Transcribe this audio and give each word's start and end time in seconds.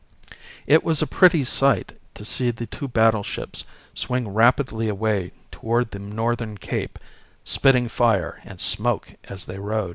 "It 0.65 0.83
was 0.83 1.03
a 1.03 1.05
pretty 1.05 1.43
sight 1.43 1.91
to 2.15 2.25
see 2.25 2.49
the 2.49 2.65
two 2.65 2.87
battleships 2.87 3.65
swing 3.93 4.29
rapidly 4.29 4.89
away 4.89 5.31
toward 5.51 5.91
the 5.91 5.99
northern 5.99 6.57
cape, 6.57 6.97
spitting 7.43 7.87
fire 7.87 8.41
and 8.43 8.59
smoke 8.59 9.13
as 9.25 9.45
they 9.45 9.59
rode. 9.59 9.89